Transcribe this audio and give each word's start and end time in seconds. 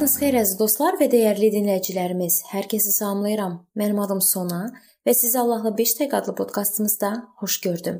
xeyir 0.00 0.38
əziz 0.40 0.56
dostlar 0.58 0.96
və 1.00 1.06
dəyərli 1.12 1.50
dinləyicilərimiz. 1.52 2.42
Hər 2.52 2.66
kəsi 2.70 2.92
salamlayıram. 2.94 3.58
Mənim 3.76 3.98
adım 4.00 4.20
Sona 4.24 4.70
və 5.06 5.12
sizi 5.14 5.38
Allahla 5.38 5.72
5 5.76 5.94
dəqiqə 5.98 6.16
adlı 6.16 6.34
podkastımızda 6.38 7.10
xoş 7.40 7.60
gördüm. 7.60 7.98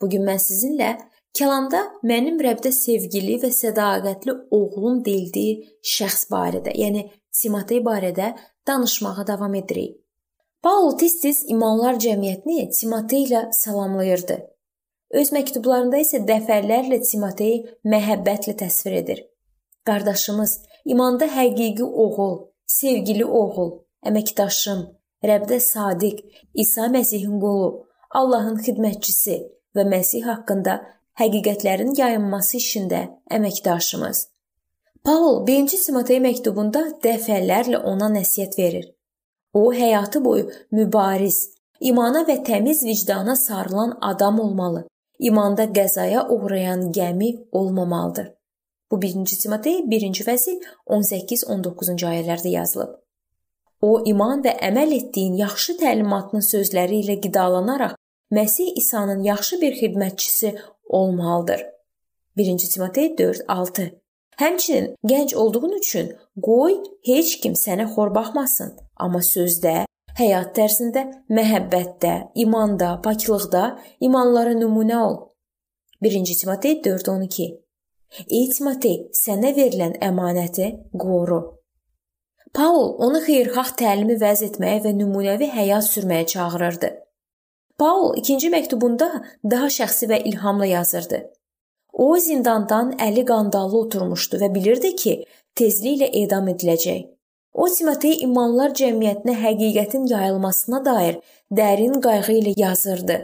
Bu 0.00 0.10
gün 0.10 0.22
mən 0.28 0.38
sizinlə 0.38 0.90
kəlamda 1.36 1.80
mənim 2.06 2.38
Rəbdə 2.40 2.70
sevgili 2.72 3.40
və 3.42 3.50
sədaqətli 3.56 4.36
oğlum 4.50 5.02
deyildiyi 5.04 5.56
şəxs 5.82 6.28
barədə, 6.30 6.76
yəni 6.78 7.10
Timotey 7.40 7.82
barədə 7.82 8.34
danışmağa 8.66 9.26
davam 9.26 9.54
edirik. 9.54 9.98
Paul 10.62 10.96
tez-tez 11.00 11.44
imanlar 11.48 11.98
cəmiyyətini 11.98 12.70
Timotey 12.76 13.26
ilə 13.26 13.48
salamlayırdı. 13.56 14.38
Öz 15.10 15.32
məktublarında 15.34 16.00
isə 16.04 16.22
dəfələrlə 16.22 17.00
Timotey 17.02 17.64
məhəbbətlə 17.84 18.56
təsvir 18.62 19.00
edir. 19.02 19.22
Qardaşımız, 19.88 20.60
imanda 20.84 21.26
həqiqi 21.26 21.84
oğul, 21.84 22.34
sevgili 22.66 23.24
oğul, 23.24 23.70
əməkdaşım, 24.06 24.80
Rəbdə 25.24 25.60
sadiq, 25.60 26.20
İsa 26.54 26.86
Məsihin 26.94 27.40
qulu, 27.42 27.86
Allahın 28.10 28.56
xidmətçisi 28.64 29.36
və 29.76 29.84
Məsih 29.92 30.24
haqqında 30.24 30.80
həqiqətlərin 31.20 31.92
yayılması 31.98 32.56
işində 32.56 33.02
əməkdaşımız. 33.36 34.28
Paul 35.04 35.44
1-ci 35.48 35.80
Timotey 35.84 36.20
məktubunda 36.24 36.82
dəfələrlə 37.04 37.82
ona 37.92 38.08
nəsihət 38.16 38.56
verir. 38.58 38.88
O 39.52 39.72
həyatı 39.74 40.24
boyu 40.24 40.48
mübariz, 40.72 41.38
imana 41.80 42.24
və 42.28 42.40
təmiz 42.46 42.84
vicdana 42.84 43.36
sarılan 43.36 43.98
adam 44.00 44.40
olmalı. 44.40 44.86
İmanda 45.18 45.64
qəzaya 45.64 46.28
uğrayan 46.28 46.92
gəmi 46.92 47.30
olmamalıdır. 47.52 48.32
Bu 48.90 48.98
1-ci 49.00 49.38
Timotey 49.38 49.80
1-ci 49.92 50.24
fəsil 50.26 50.58
18-19-cu 50.86 52.06
ayələrdə 52.12 52.50
yazılıb. 52.56 52.96
O 53.80 54.02
iman 54.12 54.42
və 54.44 54.56
əməl 54.68 54.96
etdiyin 54.96 55.38
yaxşı 55.40 55.78
təlimatının 55.80 56.44
sözləri 56.44 57.00
ilə 57.04 57.20
qidalanaraq 57.22 57.94
Məsih 58.30 58.72
İsa'nın 58.76 59.22
yaxşı 59.22 59.60
bir 59.60 59.72
xidmətçisi 59.72 60.58
olmalıdır. 60.84 61.66
1-ci 62.36 62.68
Timotey 62.74 63.06
4:6. 63.18 63.90
Həmçinin 64.36 64.94
gənc 65.04 65.34
olduğun 65.36 65.72
üçün 65.78 66.12
qoy 66.42 66.76
heç 67.04 67.40
kim 67.40 67.52
sənə 67.52 67.86
xor 67.94 68.14
baxmasın, 68.14 68.70
amma 68.96 69.18
sözdə, 69.18 69.74
həyat 70.20 70.54
tərzində, 70.56 71.02
məhəbbətdə, 71.36 72.14
imanda, 72.34 73.00
paklıqda 73.04 73.64
imanlara 74.00 74.54
nümunə 74.62 74.98
ol. 75.08 75.16
1-ci 76.02 76.40
Timotey 76.40 76.80
4:12. 76.82 77.69
Timotey, 78.10 78.96
sənə 79.14 79.52
verilən 79.56 79.94
əmanəti 80.02 80.66
qoru. 80.98 81.40
Paul 82.54 82.96
onu 83.06 83.20
xeyirxah 83.22 83.70
təlimi 83.78 84.16
vəz 84.18 84.42
etməyə 84.48 84.80
və 84.86 84.92
nümunəvi 84.98 85.46
həyat 85.54 85.86
sürməyə 85.86 86.26
çağırırdı. 86.32 86.90
Paul 87.78 88.16
ikinci 88.18 88.50
məktubunda 88.50 89.08
daha 89.50 89.70
şəxsi 89.70 90.10
və 90.10 90.18
ilhamla 90.32 90.66
yazırdı. 90.66 91.22
O 91.92 92.18
zindandan 92.18 92.92
əli 92.98 93.24
qandallı 93.26 93.78
oturmuşdu 93.78 94.42
və 94.42 94.50
bilirdi 94.54 94.94
ki, 94.96 95.14
tezliklə 95.56 96.10
edam 96.22 96.48
ediləcək. 96.50 97.06
O 97.54 97.66
Timotey 97.68 98.20
imanlar 98.26 98.74
cəmiyyətinə 98.78 99.34
həqiqətin 99.44 100.06
yayılmasına 100.10 100.84
dair 100.84 101.20
dərin 101.50 102.00
qayğı 102.02 102.36
ilə 102.40 102.52
yazırdı. 102.56 103.16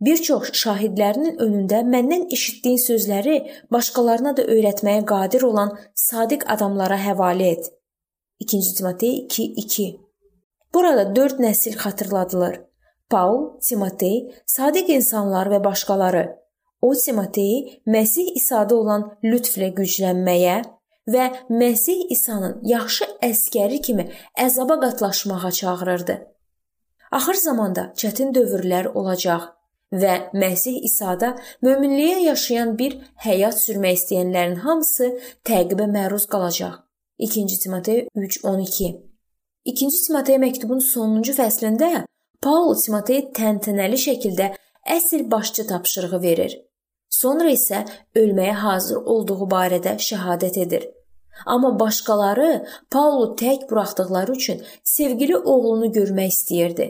Bir 0.00 0.20
çox 0.20 0.50
şahidlərinin 0.60 1.38
önündə 1.40 1.80
məndən 1.88 2.26
eşitdiyin 2.36 2.80
sözləri 2.82 3.36
başqalarına 3.72 4.34
da 4.36 4.44
öyrətməyə 4.44 5.04
qadir 5.08 5.46
olan 5.48 5.72
sadiq 5.94 6.44
adamlara 6.52 6.98
həvalə 7.00 7.46
et. 7.54 7.70
2-ci 8.44 8.74
Timotey 8.76 9.26
2:2. 9.30 9.86
Burada 10.74 11.16
4 11.16 11.40
nəsil 11.40 11.78
xatırladılır. 11.80 12.60
Paul, 13.10 13.60
Timotey, 13.60 14.34
sadiq 14.46 14.92
insanlar 14.92 15.46
və 15.46 15.64
başqaları. 15.64 16.36
O 16.82 16.94
Timoteyi 16.94 17.82
Məsih 17.86 18.34
İsa'da 18.34 18.74
olan 18.76 19.10
lütflə 19.24 19.72
güclənməyə 19.74 20.62
və 21.08 21.24
Məsih 21.48 22.10
İsa'nın 22.10 22.60
yaxşı 22.62 23.08
əskəri 23.22 23.80
kimi 23.80 24.10
əzaba 24.36 24.80
qatlaşmağa 24.80 25.52
çağırırdı. 25.52 26.16
Axır 27.12 27.34
zamanda 27.34 27.92
çətin 27.96 28.34
dövrlər 28.36 28.92
olacaq 28.92 29.55
və 29.92 30.14
Məsih 30.34 30.82
İsa'da 30.88 31.36
möminliyə 31.62 32.18
yaşayan 32.30 32.76
bir 32.78 32.98
həyat 33.24 33.58
sürmək 33.60 34.00
istəyənlərin 34.00 34.60
hamısı 34.64 35.12
təqibə 35.46 35.86
məruz 35.86 36.26
qalacaq. 36.32 36.82
2-ci 37.20 37.60
Timotey 37.62 38.08
3:12. 38.14 38.92
2-ci 39.66 40.06
Timotey 40.06 40.38
məktubun 40.38 40.80
sonuncu 40.80 41.32
fəslində 41.32 42.04
Paul 42.42 42.74
Timotey 42.74 43.30
təntənəli 43.38 43.98
şəkildə 43.98 44.52
əsl 44.96 45.30
başçı 45.30 45.66
tapşırığı 45.66 46.22
verir. 46.22 46.58
Sonra 47.10 47.50
isə 47.50 47.86
ölməyə 48.14 48.52
hazır 48.52 48.96
olduğu 49.14 49.48
barədə 49.54 49.96
şəhadət 50.08 50.60
edir. 50.66 50.86
Amma 51.46 51.78
başqaları 51.80 52.66
Paulu 52.90 53.36
tək 53.36 53.70
buraxdıqları 53.70 54.32
üçün 54.32 54.62
sevgili 54.84 55.36
oğlunu 55.36 55.92
görmək 55.92 56.32
istəyirdi. 56.32 56.86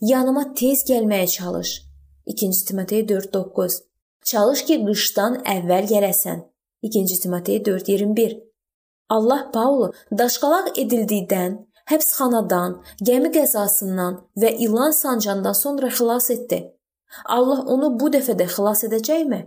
Yanıma 0.00 0.54
tez 0.54 0.84
gəlməyə 0.90 1.26
çalış. 1.26 1.85
2-ci 2.26 2.64
Timotey 2.64 3.08
4:9. 3.08 3.82
Çalış 4.24 4.64
ki, 4.64 4.76
qışdan 4.86 5.42
əvvəl 5.56 5.84
gələsən. 5.92 6.38
2-ci 6.82 7.20
Timotey 7.22 7.58
4:21. 7.64 8.40
Allah 9.08 9.50
Paulu 9.54 9.92
daşqalaq 10.18 10.72
edildikdən, 10.82 11.52
həbsxanadan, 11.90 12.80
gəmi 13.08 13.30
qəzasından 13.36 14.18
və 14.42 14.50
ilan 14.64 14.90
sancanda 14.90 15.54
sonra 15.54 15.88
xilas 15.98 16.30
etdi. 16.30 16.58
Allah 17.24 17.60
onu 17.74 17.92
bu 18.00 18.10
dəfə 18.16 18.34
də 18.40 18.46
xilas 18.54 18.82
edəcəkmi? 18.88 19.40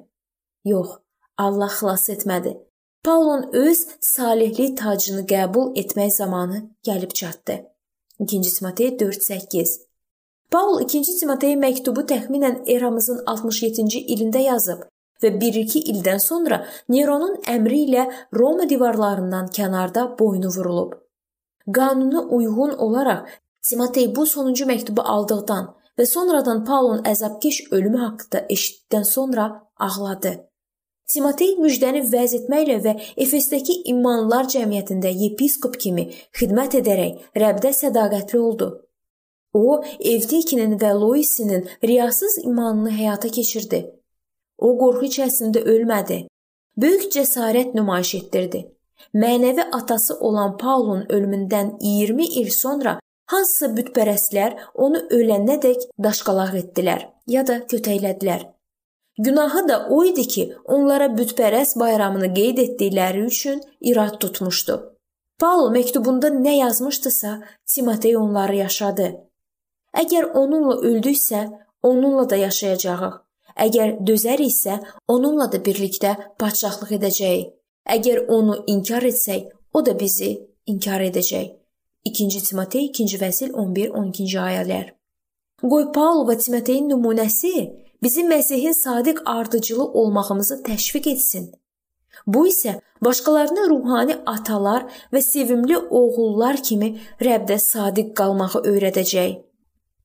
Yox, 0.72 0.90
Allah 1.38 1.72
xilas 1.80 2.10
etmədi. 2.16 2.56
Paulun 3.04 3.50
öz 3.54 3.80
salihlik 4.02 4.78
tacını 4.78 5.24
qəbul 5.34 5.76
etmək 5.82 6.16
zamanı 6.22 6.64
gəlib 6.88 7.14
çatdı. 7.14 7.56
2-ci 8.20 8.52
Timotey 8.58 8.90
4:8 9.00 9.89
Paul 10.52 10.80
2-ci 10.82 11.14
Timotey 11.20 11.54
məktubu 11.62 12.02
təxminən 12.10 12.64
eramızın 12.74 13.20
67-ci 13.30 14.00
ilində 14.16 14.40
yazıb 14.42 14.80
və 15.22 15.30
1-2 15.44 15.82
ildən 15.92 16.22
sonra 16.24 16.58
Neronun 16.90 17.36
əmri 17.54 17.84
ilə 17.86 18.06
Roma 18.34 18.66
divarlarından 18.70 19.52
kənarda 19.58 20.08
boynu 20.20 20.50
vurulub. 20.56 20.96
Qanuna 21.78 22.24
uyğun 22.38 22.74
olaraq 22.88 23.30
Timotey 23.62 24.10
bu 24.16 24.26
sonuncu 24.26 24.66
məktubu 24.66 25.06
aldıqdan 25.14 25.70
və 26.00 26.10
sonradan 26.16 26.66
Paulun 26.66 27.06
əzabkeş 27.14 27.62
ölümü 27.72 28.02
haqqında 28.08 28.46
eşitdikdən 28.50 29.06
sonra 29.14 29.48
ağladı. 29.78 30.34
Timotey 31.14 31.56
müjdəni 31.62 32.08
vəz 32.10 32.38
etməklə 32.42 32.82
və 32.90 32.98
Efesdəki 33.26 33.82
imanlar 33.94 34.50
cəmiyyətində 34.50 35.14
yepiskop 35.14 35.78
kimi 35.78 36.10
xidmət 36.42 36.82
edərək 36.82 37.34
Rəbdə 37.38 37.78
sədaqətli 37.86 38.46
oldu. 38.50 38.76
O, 39.54 39.84
Evdikinin 40.00 40.78
və 40.80 40.94
Loisinin 40.94 41.68
riyasız 41.84 42.38
imanını 42.44 42.92
həyata 42.94 43.32
keçirdi. 43.34 43.80
O 44.58 44.76
qorxu 44.78 45.08
içərisində 45.10 45.64
ölmədi. 45.64 46.28
Böyük 46.78 47.10
cəsarət 47.16 47.74
nümayiş 47.76 48.16
etdirdi. 48.16 48.68
Mənəvi 49.14 49.66
atası 49.72 50.20
olan 50.20 50.58
Paulun 50.58 51.06
ölümündən 51.10 51.78
20 51.82 52.26
il 52.42 52.50
sonra 52.52 53.00
hansısa 53.32 53.72
bütpərəstlər 53.78 54.56
onu 54.76 55.02
ölənədək 55.18 55.90
daşqalaq 56.04 56.56
etdilər 56.62 57.08
ya 57.28 57.46
da 57.48 57.60
kötəklədilər. 57.72 58.46
Günahı 59.20 59.68
da 59.68 59.88
o 59.90 60.04
idi 60.06 60.28
ki, 60.28 60.44
onlara 60.66 61.10
bütpərəst 61.16 61.80
bayramını 61.80 62.30
qeyd 62.34 62.62
etdikləri 62.66 63.26
üçün 63.28 63.62
irad 63.82 64.20
tutmuşdu. 64.22 64.78
Paul 65.40 65.72
məktubunda 65.76 66.30
nə 66.36 66.56
yazmışdısa, 66.60 67.40
Timotey 67.66 68.18
onları 68.18 68.56
yaşadı. 68.56 69.29
Əgər 69.98 70.32
onunla 70.38 70.76
öldüksə, 70.86 71.48
onunla 71.84 72.30
da 72.30 72.36
yaşayacağıq. 72.36 73.16
Əgər 73.60 73.96
dözəriksə, 74.08 74.78
onunla 75.08 75.50
da 75.52 75.60
birlikdə 75.66 76.16
padşahlıq 76.40 76.92
edəcəyik. 77.00 77.50
Əgər 77.90 78.28
onu 78.30 78.60
inkar 78.68 79.04
etsək, 79.04 79.50
o 79.74 79.82
da 79.86 79.96
bizi 80.00 80.36
inkar 80.70 81.02
edəcək. 81.02 81.48
2-ci 82.06 82.42
Timotey 82.48 82.92
2-ci 82.96 83.18
fəsil 83.20 83.52
11-12-ci 83.52 84.40
ayələr. 84.40 84.94
Qoy 85.60 85.90
Paul 85.96 86.24
və 86.30 86.38
Timoteyin 86.40 86.88
nümunəsi 86.92 87.54
bizi 88.04 88.24
Məsihin 88.24 88.74
sadiq 88.78 89.20
ardıcılı 89.26 89.84
olmağımızı 89.84 90.62
təşviq 90.64 91.10
etsin. 91.12 91.52
Bu 92.28 92.48
isə 92.48 92.80
başqalarına 93.04 93.68
ruhani 93.70 94.16
atalar 94.26 94.88
və 95.14 95.22
sevimli 95.22 95.78
oğullar 95.78 96.64
kimi 96.64 96.94
Rəbdə 97.22 97.60
sadiq 97.60 98.16
qalmağı 98.16 98.64
öyrədəcək. 98.72 99.49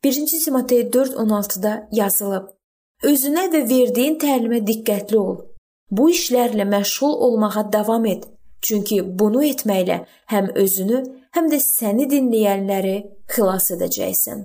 1-ci 0.05 0.39
Timotey 0.39 0.81
4:16-da 0.81 1.89
yazılıb: 1.93 2.49
Özünə 3.09 3.45
və 3.53 3.63
verdiyin 3.71 4.19
təlimə 4.21 4.59
diqqətli 4.69 5.17
ol. 5.17 5.39
Bu 5.91 6.11
işlərlə 6.13 6.67
məşğul 6.69 7.15
olmağa 7.27 7.73
davam 7.73 8.05
et. 8.07 8.27
Çünki 8.61 8.99
bunu 9.19 9.45
etməklə 9.45 9.97
həm 10.33 10.53
özünü, 10.65 11.01
həm 11.37 11.49
də 11.53 11.63
səni 11.65 12.05
dinləyənləri 12.13 12.95
xilas 13.33 13.71
edəcəksən. 13.79 14.45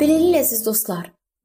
Beləliklə 0.00 0.40
əziz 0.40 0.64
dostlar, 0.64 1.19